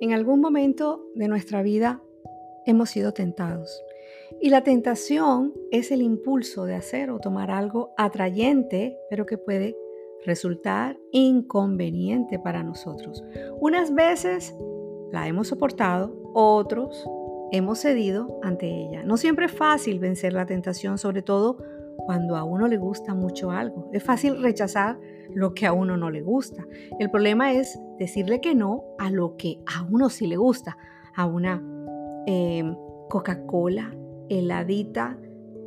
[0.00, 2.02] En algún momento de nuestra vida
[2.66, 3.82] hemos sido tentados.
[4.40, 9.76] Y la tentación es el impulso de hacer o tomar algo atrayente, pero que puede
[10.24, 13.24] resultar inconveniente para nosotros.
[13.60, 14.54] Unas veces
[15.10, 17.04] la hemos soportado, otros
[17.50, 19.02] hemos cedido ante ella.
[19.02, 21.58] No siempre es fácil vencer la tentación, sobre todo
[21.98, 23.90] cuando a uno le gusta mucho algo.
[23.92, 24.98] Es fácil rechazar
[25.34, 26.66] lo que a uno no le gusta.
[26.98, 30.78] El problema es decirle que no a lo que a uno sí le gusta.
[31.14, 31.62] A una
[32.26, 32.64] eh,
[33.08, 33.94] Coca-Cola
[34.28, 35.18] heladita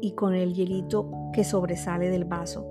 [0.02, 2.66] y con el hielito que sobresale del vaso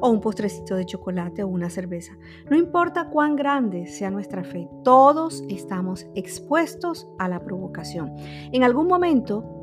[0.00, 2.12] o un postrecito de chocolate o una cerveza.
[2.50, 8.12] No importa cuán grande sea nuestra fe, todos estamos expuestos a la provocación.
[8.52, 9.61] En algún momento,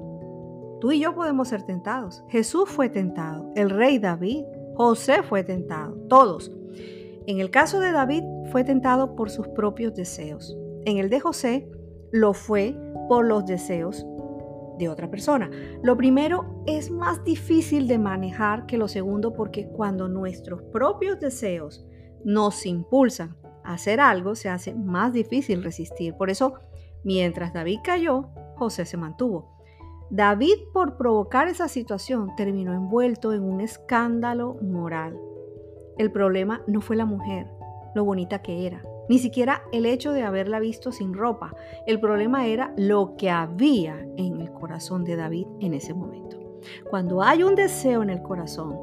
[0.79, 2.23] tú y yo podemos ser tentados.
[2.29, 6.51] Jesús fue tentado, el rey David, José fue tentado, todos.
[7.27, 10.57] En el caso de David fue tentado por sus propios deseos.
[10.85, 11.70] En el de José
[12.12, 12.76] lo fue
[13.07, 14.05] por los deseos
[14.79, 15.51] de otra persona.
[15.84, 21.85] Lo primero es más difícil de manejar que lo segundo porque cuando nuestros propios deseos
[22.23, 26.15] nos impulsan a hacer algo, se hace más difícil resistir.
[26.15, 26.54] Por eso,
[27.04, 29.59] mientras David cayó, José se mantuvo.
[30.12, 35.20] David, por provocar esa situación, terminó envuelto en un escándalo moral.
[35.98, 37.48] El problema no fue la mujer,
[37.93, 41.55] lo bonita que era, ni siquiera el hecho de haberla visto sin ropa.
[41.85, 46.40] El problema era lo que había en el corazón de David en ese momento.
[46.90, 48.76] Cuando hay un deseo en el corazón,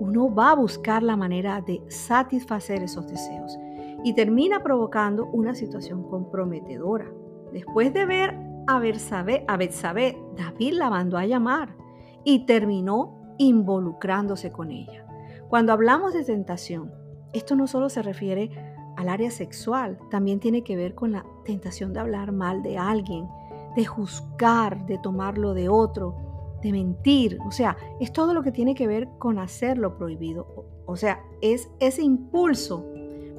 [0.00, 3.56] uno va a buscar la manera de satisfacer esos deseos
[4.04, 7.10] y termina provocando una situación comprometedora.
[7.52, 11.76] Después de ver a Betsabé, David la mandó a llamar
[12.24, 15.04] y terminó involucrándose con ella.
[15.48, 16.92] Cuando hablamos de tentación,
[17.32, 18.50] esto no solo se refiere
[18.96, 23.28] al área sexual, también tiene que ver con la tentación de hablar mal de alguien,
[23.76, 26.14] de juzgar, de tomarlo de otro,
[26.62, 27.38] de mentir.
[27.46, 30.46] O sea, es todo lo que tiene que ver con hacer lo prohibido.
[30.86, 32.86] O sea, es ese impulso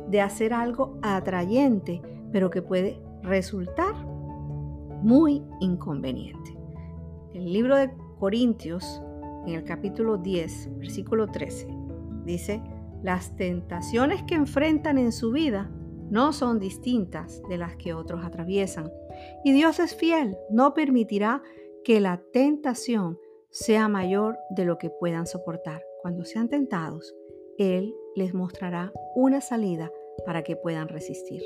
[0.09, 3.95] de hacer algo atrayente, pero que puede resultar
[5.05, 6.57] muy inconveniente.
[7.35, 9.03] El libro de Corintios,
[9.45, 11.67] en el capítulo 10, versículo 13,
[12.25, 12.63] dice,
[13.03, 15.69] las tentaciones que enfrentan en su vida
[16.09, 18.91] no son distintas de las que otros atraviesan.
[19.43, 21.43] Y Dios es fiel, no permitirá
[21.83, 23.19] que la tentación
[23.51, 25.83] sea mayor de lo que puedan soportar.
[26.01, 27.13] Cuando sean tentados,
[27.59, 29.91] Él les mostrará una salida
[30.25, 31.43] para que puedan resistir.